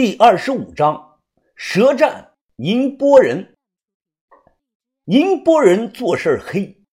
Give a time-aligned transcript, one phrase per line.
[0.00, 1.18] 第二十五章：
[1.56, 3.56] 舌战宁波人。
[5.02, 6.84] 宁波人做事黑，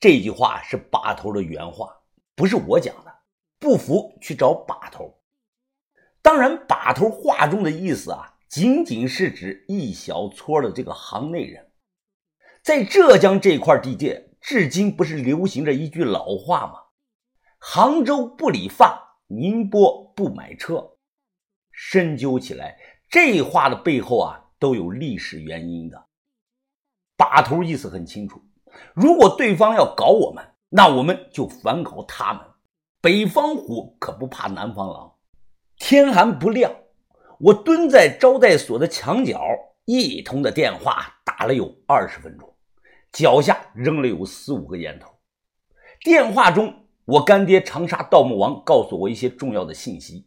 [0.00, 1.94] 这句话是把头的原话，
[2.34, 3.14] 不是我讲的。
[3.58, 5.14] 不服去找把头。
[6.22, 11.70] 当然，把头话中的意思啊，仅仅是指一小撮的这个行内人。
[12.62, 16.80] 在浙江这块地界，至今不是流行着一句老话吗？
[17.58, 20.93] 杭州不理发，宁波不买车。
[21.74, 22.78] 深究起来，
[23.10, 26.06] 这话的背后啊，都有历史原因的。
[27.16, 28.40] 把头意思很清楚：
[28.94, 32.42] 如果对方要搞我们，那我们就反搞他们。
[33.00, 35.12] 北方虎可不怕南方狼。
[35.76, 36.72] 天还不亮，
[37.38, 39.40] 我蹲在招待所的墙角，
[39.84, 42.54] 一通的电话打了有二十分钟，
[43.12, 45.10] 脚下扔了有四五个烟头。
[46.00, 50.26] 电话中，我干爹长沙盗墓王告诉我一些重要的信息。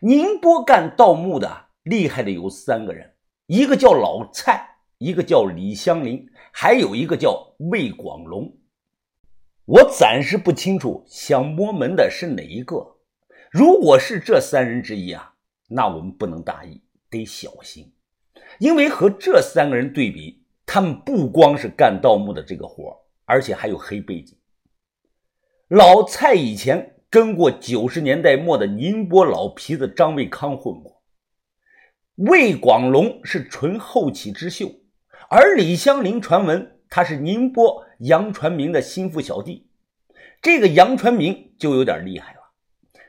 [0.00, 3.14] 宁波干盗墓的厉害的有三个人，
[3.46, 8.56] 一个叫老蔡，一个叫李香林，还有一个叫魏广龙。
[9.64, 12.98] 我暂时不清楚想摸门的是哪一个。
[13.50, 15.34] 如果是这三人之一啊，
[15.68, 17.92] 那我们不能大意，得小心，
[18.60, 24.38] 因为和这三个人对比，他们不光是干盗墓的这个活而且还有黑背景。
[25.66, 26.94] 老蔡以前。
[27.10, 31.02] 跟过九十年代末的宁波老皮子张卫康混过，
[32.16, 34.70] 魏广龙是纯后起之秀，
[35.30, 39.68] 而李香林传闻他是宁波杨传明的心腹小弟，
[40.42, 42.38] 这个杨传明就有点厉害了。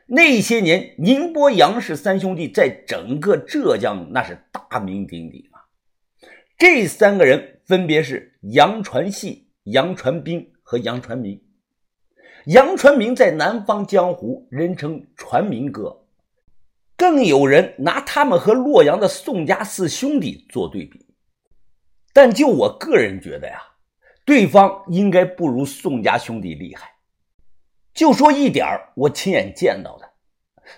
[0.06, 5.60] 那些年，宁波杨氏三兄弟在整个浙江那是大名鼎鼎啊。
[6.56, 11.40] 这三个人分别是杨传系、杨传斌和杨传明。
[12.46, 16.06] 杨传明在南方江湖人称“传明哥”，
[16.96, 21.06] 更有人拿他们和洛阳的宋家四兄弟做对比。
[22.12, 23.60] 但就我个人觉得呀，
[24.24, 26.90] 对方应该不如宋家兄弟厉害。
[27.92, 30.10] 就说一点我亲眼见到的：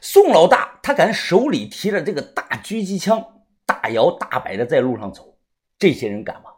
[0.01, 3.25] 宋老大他敢手里提着这个大狙击枪，
[3.65, 5.39] 大摇大摆的在路上走，
[5.79, 6.51] 这些人敢吗？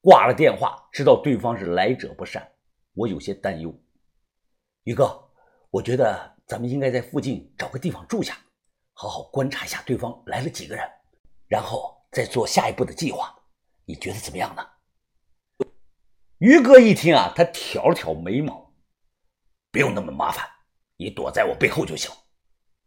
[0.00, 2.48] 挂了电话，知道对方是来者不善。
[2.98, 3.72] 我有些担忧，
[4.82, 5.30] 宇哥，
[5.70, 8.36] 我觉得咱们应该在附近找个地方住下，
[8.92, 10.84] 好好观察一下对方来了几个人，
[11.46, 13.32] 然后再做下一步的计划。
[13.84, 14.66] 你觉得怎么样呢？
[16.38, 18.74] 于哥一听啊，他挑了挑眉毛，
[19.70, 20.44] 不用那么麻烦，
[20.96, 22.10] 你躲在我背后就行。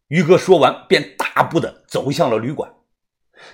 [0.09, 2.69] 于哥说完，便大步的走向了旅馆。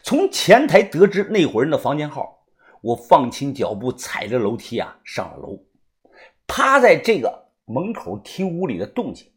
[0.01, 2.47] 从前台得知那伙人的房间号，
[2.81, 5.66] 我放轻脚步，踩着楼梯啊上了楼。
[6.47, 9.31] 趴在这个门口听屋里的动静，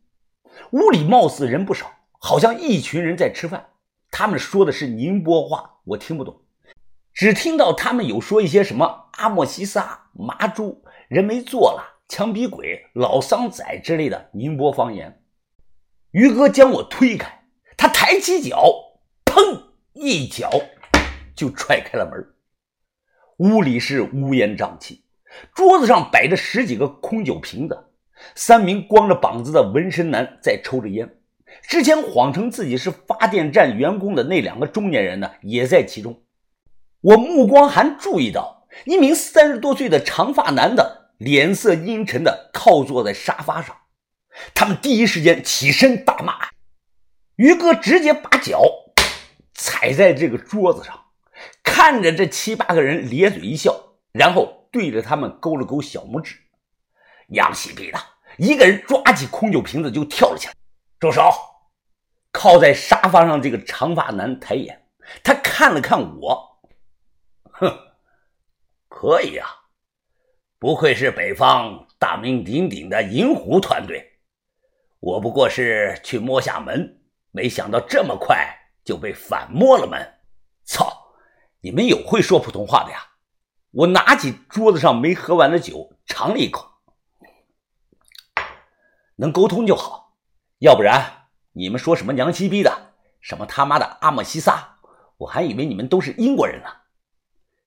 [0.70, 3.70] 屋里貌似人不少，好像一群人在吃饭。
[4.10, 6.40] 他们说的是宁波话，我听不懂，
[7.12, 15.22] 只听到他们有说一些什么阿莫西萨、麻猪、人没做了、枪毙鬼、老桑仔之类的宁波方言。
[16.12, 17.44] 于哥将我推开，
[17.76, 18.72] 他抬起脚，
[19.24, 19.62] 砰
[19.92, 20.50] 一脚
[21.34, 22.34] 就踹开了门。
[23.38, 25.04] 屋里是乌烟瘴气。
[25.54, 27.84] 桌子上摆着十几个空酒瓶子，
[28.34, 31.16] 三名光着膀子的纹身男在抽着烟。
[31.62, 36.22] 之前谎称自己是发电站员工的那两个中年人呢，也在其中。
[37.00, 43.76] 我目光还注意到一名三十多岁的长发男的，脸色阴沉的靠坐在沙发上。
[44.54, 46.34] 他们第一时间起身大骂，
[47.36, 48.62] 于哥直接把脚
[49.54, 51.06] 踩在这个桌子上，
[51.62, 54.59] 看着这七八个人咧嘴一笑，然后。
[54.70, 56.36] 对着他们勾了勾小拇指，
[57.28, 57.98] 娘西逼的，
[58.38, 60.54] 一个人抓起空酒瓶子就跳了起来。
[60.98, 61.30] 住手！
[62.32, 64.86] 靠在沙发上这个长发男抬眼，
[65.24, 66.60] 他看了看我，
[67.50, 67.76] 哼，
[68.88, 69.48] 可以啊，
[70.58, 74.20] 不愧是北方大名鼎鼎的银狐团队。
[75.00, 77.02] 我不过是去摸下门，
[77.32, 78.46] 没想到这么快
[78.84, 80.00] 就被反摸了门。
[80.64, 80.96] 操！
[81.62, 83.09] 你们有会说普通话的呀？
[83.72, 86.68] 我拿起桌子上没喝完的酒，尝了一口。
[89.16, 90.16] 能沟通就好，
[90.58, 94.78] 要不然你们说什么娘西逼的，什么他妈的阿莫西萨，
[95.18, 96.68] 我还以为你们都是英国人呢。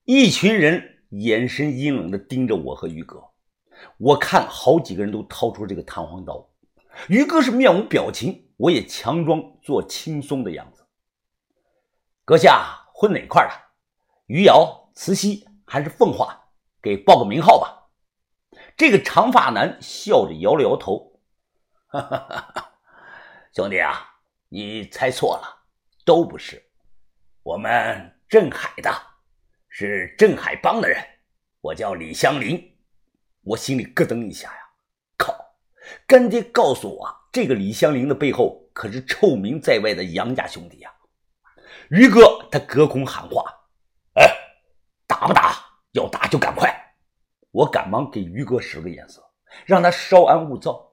[0.03, 3.23] 一群人眼神阴冷的盯着我和于哥，
[3.97, 6.49] 我看好几个人都掏出这个弹簧刀。
[7.07, 10.85] 于哥是面无表情，我也强装做轻松的样子。
[12.25, 13.53] 阁下混哪块的？
[14.25, 15.47] 余姚、慈溪。
[15.65, 16.39] 还是奉化，
[16.81, 17.89] 给报个名号吧。
[18.77, 21.19] 这个长发男笑着摇了摇头，
[21.87, 22.71] 哈哈
[23.53, 24.15] 兄弟啊，
[24.49, 25.65] 你猜错了，
[26.05, 26.63] 都不是，
[27.43, 28.91] 我们镇海的，
[29.69, 31.03] 是镇海帮的人。
[31.61, 32.77] 我叫李香林，
[33.41, 34.59] 我心里咯噔一下呀，
[35.17, 35.33] 靠！
[36.05, 40.91] 干爹告诉我，这个李香林的背后可是臭名在外的杨家兄弟呀。
[41.89, 43.43] 于哥他隔空喊话
[44.15, 44.25] ：“哎，
[45.23, 45.55] 打不打？
[45.93, 46.69] 要打就赶快！”
[47.51, 49.23] 我赶忙给于哥使个眼色，
[49.65, 50.91] 让他稍安勿躁。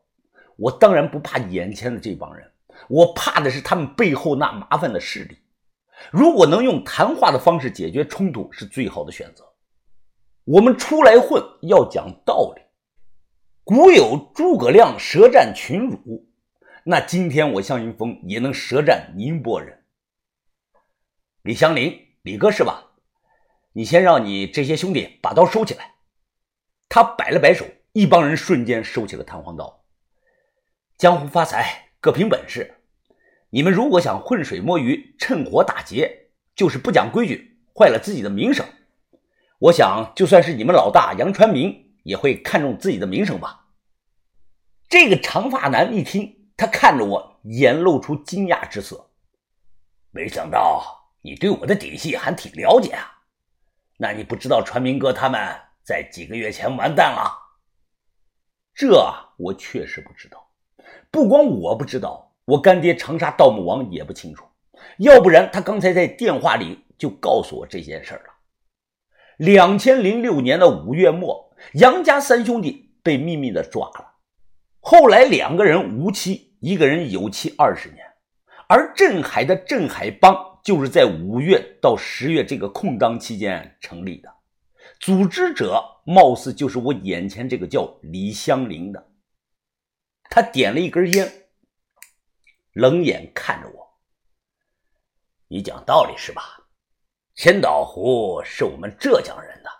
[0.56, 2.52] 我当然不怕眼前的这帮人，
[2.88, 5.38] 我怕的是他们背后那麻烦的势力。
[6.12, 9.44] 如果能用谈话的方式解决冲突，是最好的选择。
[10.44, 12.62] 我们出来混要讲道理。
[13.64, 16.28] 古有诸葛亮舌战群儒，
[16.84, 19.82] 那今天我向云峰也能舌战宁波人。
[21.42, 22.89] 李香林，李哥是吧？
[23.72, 25.94] 你先让你这些兄弟把刀收起来。
[26.88, 29.84] 他摆了摆手，一帮人瞬间收起了弹簧刀。
[30.98, 32.78] 江湖发财，各凭本事。
[33.50, 38.66] 你们如果想浑水摸鱼、趁火打劫，就是不讲规矩，坏了自己的名声。
[39.60, 43.68] 我想，就算是你们老大杨传明，也会看重自己的名声吧。
[44.88, 49.10] 这个长发男一听，他看着我，眼露出惊讶之色。
[50.10, 53.19] 没想到你对我的底细还挺了解啊！
[54.02, 55.38] 那你不知道传明哥他们
[55.82, 57.30] 在几个月前完蛋了？
[58.74, 60.50] 这我确实不知道。
[61.10, 64.46] 不光我不知道，我干爹长沙盗墓王也不清楚，
[65.00, 68.22] 要不然他刚才在电话里就告诉我这件事了。
[69.36, 74.14] 两千零六年的五月末，杨家三兄弟被秘密的抓了，
[74.80, 78.02] 后来两个人无期，一个人有期二十年，
[78.66, 84.32] 而镇海的镇海帮就是在五月到十月这个空档期间成立的，
[84.98, 89.10] 组织者貌似就是我眼前这个叫李香林的。
[90.24, 91.30] 他点了一根烟，
[92.72, 94.00] 冷眼看着我
[95.48, 96.68] ：“你讲道理是吧？
[97.34, 99.70] 千岛湖是我们浙江人的，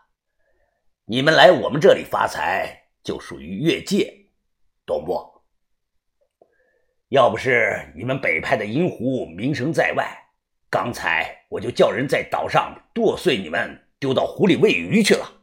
[1.05, 4.27] 你们来我们这里发财就属于越界，
[4.87, 5.29] 懂不？
[7.09, 10.20] 要不是你们北派的银狐名声在外，
[10.71, 15.43] 刚才我就叫人在岛上剁碎你们，丢到湖里喂鱼去了。”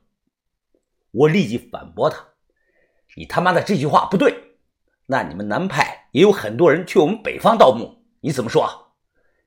[1.12, 2.26] 我立即反驳他
[3.18, 4.56] ：“你他妈的这句话不对！”
[5.08, 8.96] 那你们南派也有很多人去我们北方盗墓，你怎么说？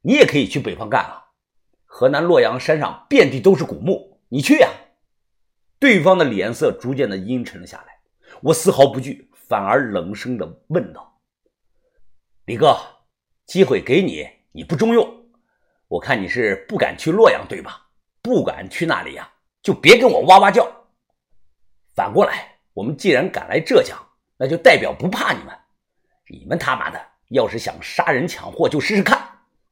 [0.03, 1.25] 你也可以去北方干啊！
[1.85, 4.71] 河南洛阳山上遍地都是古墓，你去呀！
[5.79, 8.01] 对方的脸色逐渐的阴沉了下来，
[8.43, 11.21] 我丝毫不惧，反而冷声的问道
[12.47, 12.79] ：“李哥，
[13.45, 15.20] 机会给你，你不中用，
[15.91, 17.89] 我看你是不敢去洛阳对吧？
[18.23, 19.29] 不敢去那里呀，
[19.61, 20.71] 就别跟我哇哇叫。
[21.97, 23.99] 反过来，我们既然敢来浙江。”
[24.43, 25.55] 那就代表不怕你们，
[26.31, 26.99] 你们他妈的
[27.29, 29.21] 要是想杀人抢货，就试试看，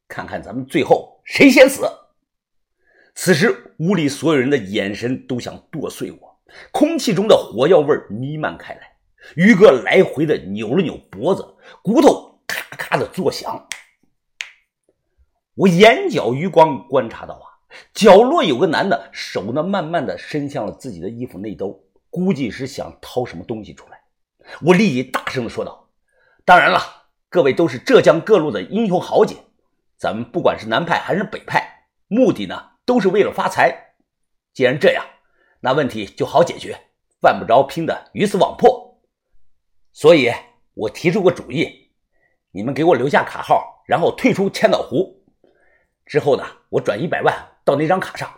[0.06, 1.88] 看看咱们最后谁先死。
[3.14, 6.40] 此时屋里所有人的眼神都想剁碎我，
[6.70, 8.92] 空气中的火药味弥漫开来。
[9.36, 11.42] 于哥来回的扭了扭脖子，
[11.82, 13.66] 骨头咔咔的作响。
[15.58, 17.58] 我眼角余光观察到啊，
[17.92, 24.00] 角落有个男的手呢，慢慢的伸向了自己的衣服内兜，估计是想掏什么东西出来。
[24.62, 25.88] 我立即大声的说道
[26.46, 26.80] ：“当然了，
[27.28, 29.34] 各位都是浙江各路的英雄豪杰，
[29.96, 33.96] 咱们不管是南派还是北派，目的呢都是为了发财。
[34.54, 35.04] 既然这样，
[35.58, 36.78] 那问题就好解决，
[37.20, 39.00] 犯不着拼的鱼死网破。
[39.92, 40.30] 所以，
[40.74, 41.90] 我提出个主意，
[42.52, 45.17] 你们给我留下卡号，然后退出千岛湖。
[46.08, 47.32] 之后呢，我转一百万
[47.64, 48.28] 到那张卡上。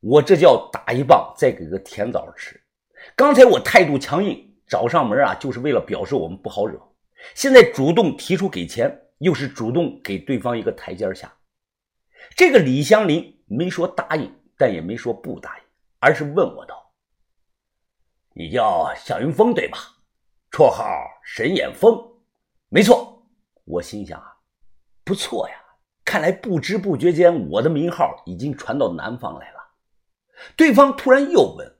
[0.00, 2.58] 我这叫打一棒，再给个甜枣吃。
[3.14, 6.80] 刚才我态度强硬。”找上门啊，就是为了表示我们不好惹。
[7.34, 11.36] 现在主动提出给钱，又是主动给对方一个台阶下。
[12.36, 15.64] 这个李香林没说答应，但也没说不答应，
[15.98, 16.92] 而是问我道
[18.32, 19.78] ：“你叫向云峰对吧？
[20.52, 20.84] 绰号
[21.24, 22.00] 神眼峰，
[22.68, 23.26] 没错。”
[23.66, 24.36] 我心想啊，
[25.02, 25.56] 不错呀，
[26.04, 29.60] 看来不知不觉间，我的名号已经传到南方来了。
[30.56, 31.76] 对方突然又问。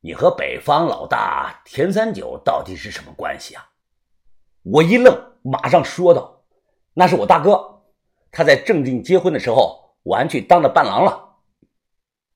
[0.00, 3.70] 你和北方老大田三九到底是什么关系啊？
[4.62, 6.44] 我一愣，马上说道
[6.94, 7.82] ：“那是我大哥，
[8.30, 11.36] 他在正定结婚的时候，我还去当了伴郎了。”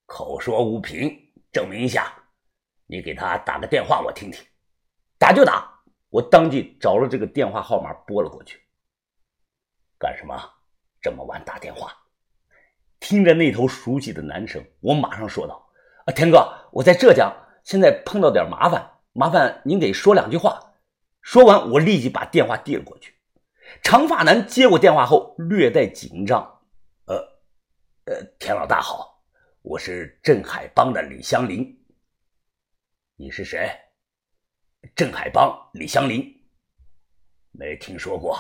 [0.07, 1.17] 口说无凭，
[1.53, 2.13] 证明一下，
[2.87, 4.45] 你给他打个电话，我听听。
[5.17, 8.61] 打就打，我当即找了这个电话号码拨了过去。
[10.01, 10.35] 干什么？
[11.03, 11.95] 这么晚打电话？
[13.01, 15.71] 听着那头熟悉的男声，我马上说道
[16.07, 17.31] ：“啊，田哥，我在浙江。”
[17.63, 20.73] 现在碰到点麻烦，麻烦您给说两句话。
[21.21, 23.15] 说完，我立即把电话递了过去。
[23.83, 26.63] 长发男接过电话后，略带紧张
[27.05, 27.17] ：“呃，
[28.07, 29.23] 呃，田老大好，
[29.61, 31.79] 我是镇海帮的李香林。
[33.17, 33.71] 你是谁？
[34.97, 36.25] 镇海帮李香林，
[37.51, 38.39] 没听说过。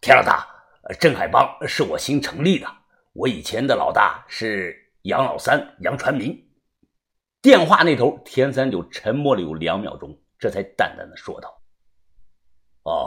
[0.00, 0.46] 田老大，
[0.98, 2.66] 镇海帮是我新成立的，
[3.12, 6.40] 我以前的老大是杨老三杨传明。”
[7.40, 11.62] 电话那头，田三九沉默了有两秒钟，这才淡淡的说道
[12.84, 13.06] ：“哦，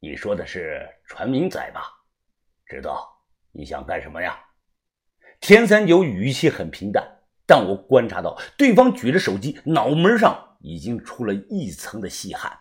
[0.00, 1.82] 你说的是传明仔吧？
[2.66, 3.06] 知道
[3.52, 4.38] 你想干什么呀？”
[5.40, 7.06] 田三九语气很平淡，
[7.46, 12.58] 但我观察到对方举着手机，脑门上已经出了一层的细汗。